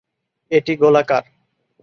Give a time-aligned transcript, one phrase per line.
[0.51, 1.23] এটি গোলাকার।